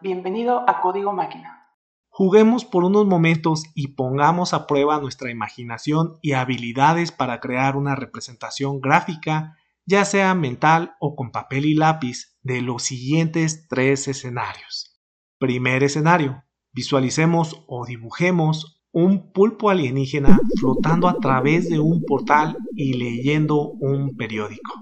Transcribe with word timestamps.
Bienvenido 0.00 0.64
a 0.66 0.80
Código 0.80 1.12
Máquina. 1.12 1.66
Juguemos 2.08 2.64
por 2.64 2.84
unos 2.84 3.06
momentos 3.06 3.64
y 3.74 3.88
pongamos 3.88 4.54
a 4.54 4.66
prueba 4.66 5.00
nuestra 5.00 5.30
imaginación 5.30 6.18
y 6.22 6.32
habilidades 6.32 7.12
para 7.12 7.40
crear 7.40 7.76
una 7.76 7.94
representación 7.94 8.80
gráfica, 8.80 9.58
ya 9.84 10.06
sea 10.06 10.34
mental 10.34 10.96
o 10.98 11.14
con 11.14 11.30
papel 11.30 11.66
y 11.66 11.74
lápiz, 11.74 12.38
de 12.42 12.62
los 12.62 12.84
siguientes 12.84 13.66
tres 13.68 14.08
escenarios. 14.08 14.98
Primer 15.38 15.82
escenario. 15.82 16.42
Visualicemos 16.72 17.64
o 17.66 17.84
dibujemos 17.84 18.82
un 18.92 19.30
pulpo 19.32 19.68
alienígena 19.68 20.38
flotando 20.58 21.06
a 21.06 21.18
través 21.18 21.68
de 21.68 21.78
un 21.78 22.02
portal 22.04 22.56
y 22.74 22.94
leyendo 22.94 23.72
un 23.72 24.16
periódico. 24.16 24.72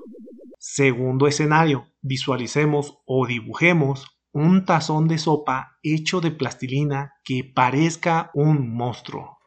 Segundo 0.69 1.29
escenario, 1.29 1.93
visualicemos 2.03 2.99
o 3.07 3.25
dibujemos 3.25 4.19
un 4.33 4.65
tazón 4.65 5.07
de 5.07 5.17
sopa 5.17 5.79
hecho 5.85 6.21
de 6.21 6.33
plastilina 6.33 7.15
que 7.23 7.45
parezca 7.45 8.33
un 8.35 8.75
monstruo. 8.75 9.39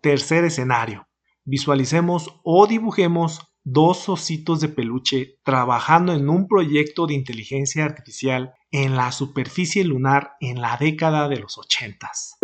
Tercer 0.00 0.44
escenario, 0.44 1.06
visualicemos 1.44 2.40
o 2.42 2.66
dibujemos 2.66 3.54
dos 3.62 4.08
ositos 4.08 4.62
de 4.62 4.70
peluche 4.70 5.38
trabajando 5.44 6.14
en 6.14 6.30
un 6.30 6.48
proyecto 6.48 7.06
de 7.06 7.12
inteligencia 7.12 7.84
artificial 7.84 8.54
en 8.70 8.96
la 8.96 9.12
superficie 9.12 9.84
lunar 9.84 10.36
en 10.40 10.62
la 10.62 10.78
década 10.78 11.28
de 11.28 11.40
los 11.40 11.58
ochentas. 11.58 12.38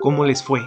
¿Cómo 0.00 0.24
les 0.24 0.44
fue? 0.44 0.60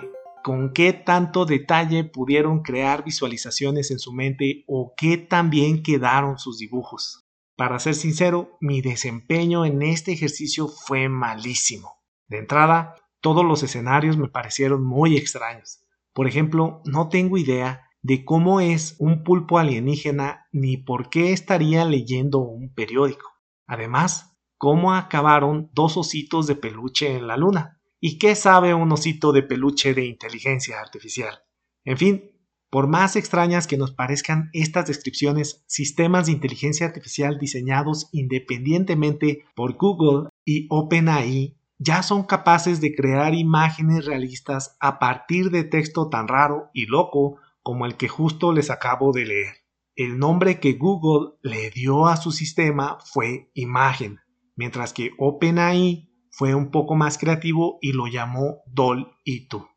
¿Con 0.48 0.72
qué 0.72 0.94
tanto 0.94 1.46
detalle 1.46 2.06
pudieron 2.06 2.62
crear 2.62 3.04
visualizaciones 3.04 3.92
en 3.92 4.00
su 4.00 4.14
mente 4.14 4.64
o 4.66 4.94
qué 4.96 5.18
tan 5.18 5.50
bien 5.50 5.84
quedaron 5.84 6.38
sus 6.38 6.58
dibujos? 6.58 7.28
Para 7.58 7.80
ser 7.80 7.96
sincero, 7.96 8.58
mi 8.62 8.80
desempeño 8.80 9.66
en 9.66 9.82
este 9.82 10.14
ejercicio 10.14 10.70
fue 10.70 11.10
malísimo. 11.10 11.98
De 12.30 12.38
entrada, 12.38 12.96
todos 13.20 13.44
los 13.44 13.62
escenarios 13.62 14.16
me 14.16 14.30
parecieron 14.30 14.86
muy 14.86 15.18
extraños. 15.18 15.84
Por 16.14 16.30
ejemplo, 16.30 16.82
no 16.86 17.10
tengo 17.10 17.38
idea 17.38 17.82
de 18.02 18.24
cómo 18.24 18.62
es 18.62 18.96
un 19.00 19.26
pulpo 19.26 19.60
alienígena 19.60 20.48
ni 20.54 20.78
por 20.78 21.10
qué 21.10 21.34
estaría 21.34 21.84
leyendo 21.84 22.40
un 22.40 22.74
periódico. 22.74 23.34
Además, 23.66 24.38
cómo 24.58 24.94
acabaron 24.94 25.70
dos 25.74 25.98
ositos 25.98 26.48
de 26.48 26.56
peluche 26.56 27.18
en 27.18 27.28
la 27.28 27.36
luna. 27.36 27.77
¿Y 28.00 28.20
qué 28.20 28.36
sabe 28.36 28.74
un 28.74 28.92
osito 28.92 29.32
de 29.32 29.44
peluche 29.44 29.94
de 29.94 30.06
inteligencia 30.06 30.80
artificial? 30.80 31.40
En 31.84 31.98
fin, 31.98 32.32
por 32.70 32.88
más 32.88 33.16
extrañas 33.16 33.66
que 33.66 33.78
nos 33.78 33.92
parezcan 33.92 34.50
estas 34.54 34.88
descripciones, 34.88 35.64
sistemas 35.68 36.26
de 36.26 36.34
inteligencia 36.34 36.86
artificial 36.86 37.40
diseñados 37.40 38.10
independientemente 38.12 39.46
por 39.56 39.78
Google 39.78 40.30
y 40.46 40.68
OpenAI 40.70 41.58
ya 41.80 42.04
son 42.04 42.24
capaces 42.24 42.82
de 42.82 42.94
crear 42.94 43.34
imágenes 43.36 44.06
realistas 44.06 44.76
a 44.80 45.00
partir 45.00 45.50
de 45.52 45.64
texto 45.64 46.10
tan 46.10 46.28
raro 46.28 46.70
y 46.74 46.88
loco 46.88 47.38
como 47.64 47.86
el 47.86 47.96
que 47.98 48.08
justo 48.08 48.52
les 48.52 48.70
acabo 48.70 49.12
de 49.12 49.26
leer. 49.26 49.56
El 49.96 50.20
nombre 50.20 50.60
que 50.60 50.74
Google 50.74 51.38
le 51.42 51.70
dio 51.72 52.08
a 52.08 52.18
su 52.18 52.32
sistema 52.32 52.98
fue 53.04 53.50
imagen, 53.54 54.20
mientras 54.56 54.94
que 54.94 55.12
OpenAI 55.18 56.07
fue 56.38 56.54
un 56.54 56.70
poco 56.70 56.94
más 56.94 57.18
creativo 57.18 57.80
y 57.82 57.94
lo 57.94 58.06
llamó 58.06 58.62
DOL 58.68 59.18
tú. 59.50 59.68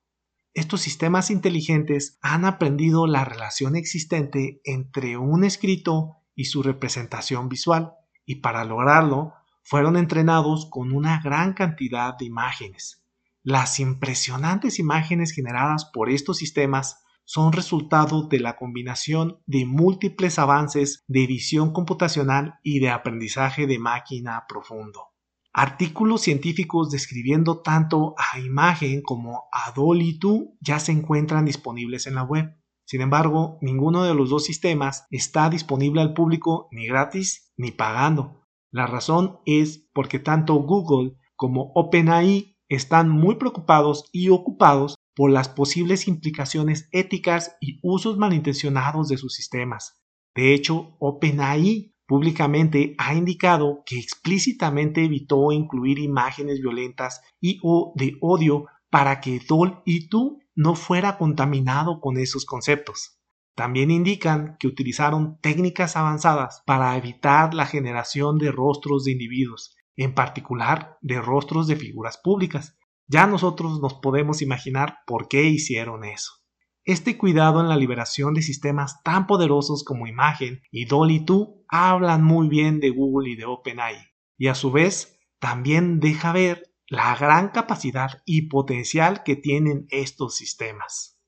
Estos 0.52 0.82
sistemas 0.82 1.30
inteligentes 1.30 2.18
han 2.20 2.44
aprendido 2.44 3.06
la 3.06 3.24
relación 3.24 3.76
existente 3.76 4.60
entre 4.64 5.16
un 5.16 5.42
escrito 5.42 6.18
y 6.34 6.44
su 6.44 6.62
representación 6.62 7.48
visual, 7.48 7.94
y 8.26 8.42
para 8.42 8.66
lograrlo 8.66 9.32
fueron 9.62 9.96
entrenados 9.96 10.68
con 10.70 10.92
una 10.92 11.22
gran 11.22 11.54
cantidad 11.54 12.18
de 12.18 12.26
imágenes. 12.26 13.06
Las 13.42 13.80
impresionantes 13.80 14.78
imágenes 14.78 15.32
generadas 15.32 15.86
por 15.86 16.10
estos 16.10 16.36
sistemas 16.36 17.02
son 17.24 17.54
resultado 17.54 18.28
de 18.28 18.38
la 18.38 18.56
combinación 18.56 19.40
de 19.46 19.64
múltiples 19.64 20.38
avances 20.38 21.04
de 21.08 21.26
visión 21.26 21.72
computacional 21.72 22.58
y 22.62 22.80
de 22.80 22.90
aprendizaje 22.90 23.66
de 23.66 23.78
máquina 23.78 24.44
profundo. 24.46 25.09
Artículos 25.52 26.22
científicos 26.22 26.90
describiendo 26.90 27.60
tanto 27.60 28.14
a 28.16 28.38
imagen 28.38 29.02
como 29.02 29.48
a 29.52 29.74
Dolly2 29.74 30.56
ya 30.60 30.78
se 30.78 30.92
encuentran 30.92 31.44
disponibles 31.44 32.06
en 32.06 32.14
la 32.14 32.22
web. 32.22 32.56
Sin 32.84 33.00
embargo, 33.00 33.58
ninguno 33.60 34.04
de 34.04 34.14
los 34.14 34.30
dos 34.30 34.44
sistemas 34.44 35.06
está 35.10 35.50
disponible 35.50 36.00
al 36.02 36.14
público 36.14 36.68
ni 36.70 36.86
gratis 36.86 37.52
ni 37.56 37.72
pagando. 37.72 38.46
La 38.70 38.86
razón 38.86 39.40
es 39.44 39.88
porque 39.92 40.20
tanto 40.20 40.54
Google 40.54 41.16
como 41.34 41.72
OpenAI 41.74 42.56
están 42.68 43.08
muy 43.08 43.34
preocupados 43.34 44.08
y 44.12 44.28
ocupados 44.28 44.94
por 45.16 45.32
las 45.32 45.48
posibles 45.48 46.06
implicaciones 46.06 46.88
éticas 46.92 47.56
y 47.60 47.80
usos 47.82 48.16
malintencionados 48.16 49.08
de 49.08 49.18
sus 49.18 49.34
sistemas. 49.34 50.00
De 50.34 50.54
hecho, 50.54 50.96
OpenAI 51.00 51.89
públicamente 52.10 52.96
ha 52.98 53.14
indicado 53.14 53.84
que 53.86 53.96
explícitamente 53.96 55.04
evitó 55.04 55.52
incluir 55.52 56.00
imágenes 56.00 56.60
violentas 56.60 57.22
y 57.40 57.60
o 57.62 57.92
de 57.94 58.16
odio 58.20 58.66
para 58.90 59.20
que 59.20 59.38
Dol 59.48 59.80
y 59.84 60.08
tú 60.08 60.40
no 60.56 60.74
fuera 60.74 61.18
contaminado 61.18 62.00
con 62.00 62.18
esos 62.18 62.46
conceptos. 62.46 63.20
También 63.54 63.92
indican 63.92 64.56
que 64.58 64.66
utilizaron 64.66 65.38
técnicas 65.40 65.94
avanzadas 65.94 66.64
para 66.66 66.96
evitar 66.96 67.54
la 67.54 67.66
generación 67.66 68.38
de 68.38 68.50
rostros 68.50 69.04
de 69.04 69.12
individuos, 69.12 69.76
en 69.94 70.12
particular 70.12 70.98
de 71.02 71.20
rostros 71.20 71.68
de 71.68 71.76
figuras 71.76 72.18
públicas. 72.18 72.76
Ya 73.06 73.28
nosotros 73.28 73.78
nos 73.80 73.94
podemos 73.94 74.42
imaginar 74.42 74.96
por 75.06 75.28
qué 75.28 75.44
hicieron 75.44 76.04
eso. 76.04 76.39
Este 76.84 77.18
cuidado 77.18 77.60
en 77.60 77.68
la 77.68 77.76
liberación 77.76 78.32
de 78.32 78.40
sistemas 78.40 79.02
tan 79.02 79.26
poderosos 79.26 79.84
como 79.84 80.06
Imagen 80.06 80.62
y 80.70 80.86
Dolly 80.86 81.18
2 81.26 81.48
hablan 81.68 82.24
muy 82.24 82.48
bien 82.48 82.80
de 82.80 82.88
Google 82.88 83.30
y 83.30 83.36
de 83.36 83.44
OpenAI, 83.44 83.96
y 84.38 84.46
a 84.46 84.54
su 84.54 84.72
vez 84.72 85.18
también 85.38 86.00
deja 86.00 86.32
ver 86.32 86.72
la 86.88 87.14
gran 87.16 87.50
capacidad 87.50 88.22
y 88.24 88.48
potencial 88.48 89.22
que 89.24 89.36
tienen 89.36 89.86
estos 89.90 90.36
sistemas. 90.36 91.18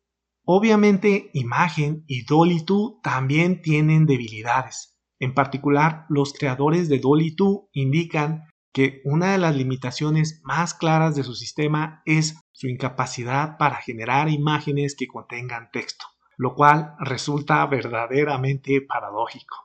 Obviamente, 0.44 1.30
Imagen 1.34 2.02
y 2.06 2.24
Dolly 2.24 2.64
2 2.66 3.02
también 3.02 3.60
tienen 3.60 4.06
debilidades. 4.06 4.96
En 5.20 5.34
particular, 5.34 6.06
los 6.08 6.32
creadores 6.32 6.88
de 6.88 6.98
Dolly 6.98 7.34
2 7.36 7.68
indican 7.74 8.48
que 8.72 9.02
una 9.04 9.32
de 9.32 9.38
las 9.38 9.54
limitaciones 9.54 10.40
más 10.44 10.72
claras 10.72 11.14
de 11.14 11.22
su 11.24 11.34
sistema 11.34 12.02
es 12.06 12.41
su 12.62 12.68
incapacidad 12.68 13.58
para 13.58 13.82
generar 13.82 14.28
imágenes 14.28 14.94
que 14.94 15.08
contengan 15.08 15.72
texto, 15.72 16.06
lo 16.36 16.54
cual 16.54 16.94
resulta 17.00 17.66
verdaderamente 17.66 18.80
paradójico. 18.82 19.56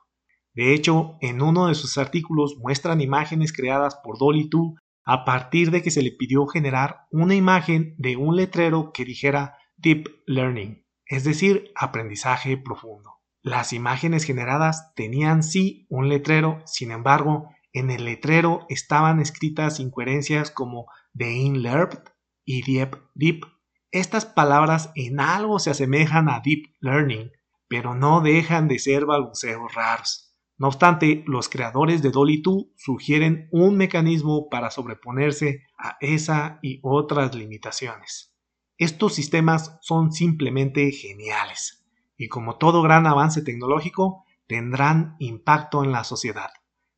De 0.52 0.74
hecho, 0.74 1.16
en 1.20 1.40
uno 1.40 1.68
de 1.68 1.76
sus 1.76 1.96
artículos 1.96 2.56
muestran 2.58 3.00
imágenes 3.00 3.52
creadas 3.52 3.94
por 4.02 4.18
Dolly 4.18 4.48
2 4.50 4.72
a 5.04 5.24
partir 5.24 5.70
de 5.70 5.80
que 5.80 5.92
se 5.92 6.02
le 6.02 6.10
pidió 6.10 6.48
generar 6.48 7.02
una 7.12 7.36
imagen 7.36 7.94
de 7.98 8.16
un 8.16 8.34
letrero 8.34 8.90
que 8.92 9.04
dijera 9.04 9.56
Deep 9.76 10.08
Learning, 10.26 10.84
es 11.06 11.22
decir, 11.22 11.70
aprendizaje 11.76 12.56
profundo. 12.56 13.20
Las 13.42 13.72
imágenes 13.72 14.24
generadas 14.24 14.92
tenían 14.96 15.44
sí 15.44 15.86
un 15.88 16.08
letrero, 16.08 16.62
sin 16.66 16.90
embargo, 16.90 17.48
en 17.72 17.92
el 17.92 18.04
letrero 18.04 18.66
estaban 18.68 19.20
escritas 19.20 19.78
incoherencias 19.78 20.50
como 20.50 20.86
The 21.16 21.30
inlearned 21.30 22.02
y 22.48 22.62
Deep 22.62 22.96
Deep. 23.14 23.44
Estas 23.90 24.24
palabras 24.24 24.90
en 24.94 25.20
algo 25.20 25.58
se 25.58 25.68
asemejan 25.68 26.30
a 26.30 26.40
Deep 26.40 26.74
Learning, 26.80 27.30
pero 27.68 27.94
no 27.94 28.22
dejan 28.22 28.68
de 28.68 28.78
ser 28.78 29.04
balbuceos 29.04 29.74
raros. 29.74 30.34
No 30.56 30.68
obstante, 30.68 31.24
los 31.26 31.50
creadores 31.50 32.00
de 32.00 32.10
Dolly 32.10 32.40
2 32.40 32.68
sugieren 32.76 33.50
un 33.52 33.76
mecanismo 33.76 34.48
para 34.48 34.70
sobreponerse 34.70 35.66
a 35.76 35.98
esa 36.00 36.58
y 36.62 36.80
otras 36.82 37.34
limitaciones. 37.34 38.34
Estos 38.78 39.14
sistemas 39.14 39.76
son 39.82 40.10
simplemente 40.12 40.90
geniales 40.90 41.84
y 42.16 42.28
como 42.28 42.56
todo 42.56 42.80
gran 42.80 43.06
avance 43.06 43.42
tecnológico 43.42 44.24
tendrán 44.46 45.16
impacto 45.18 45.84
en 45.84 45.92
la 45.92 46.02
sociedad 46.02 46.50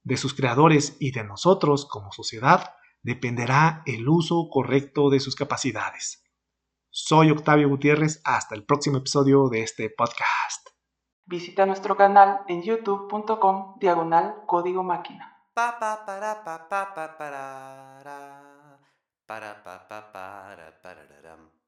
de 0.04 0.16
sus 0.16 0.32
creadores 0.32 0.96
y 1.00 1.10
de 1.10 1.24
nosotros 1.24 1.86
como 1.86 2.12
sociedad 2.12 2.70
dependerá 3.02 3.82
el 3.86 4.08
uso 4.08 4.48
correcto 4.50 5.10
de 5.10 5.20
sus 5.20 5.34
capacidades. 5.34 6.24
Soy 6.90 7.30
Octavio 7.30 7.68
Gutiérrez, 7.68 8.20
hasta 8.24 8.54
el 8.54 8.64
próximo 8.64 8.98
episodio 8.98 9.48
de 9.48 9.62
este 9.62 9.90
podcast. 9.90 10.68
Visita 11.24 11.64
nuestro 11.64 11.96
canal 11.96 12.40
en 12.48 12.62
youtube.com 12.62 13.78
diagonal 13.78 14.42
código 14.46 14.82
máquina. 14.82 15.46
Pa, 15.54 15.78
pa, 15.78 16.04
para, 16.04 16.42
pa, 16.42 16.68
pa, 16.68 16.94
pa, 16.94 17.16
para, 17.16 18.00
para, 18.02 18.78
para, 19.26 19.62
pa, 19.62 19.88
pa, 19.88 20.12
para, 20.12 20.82
para, 20.82 21.59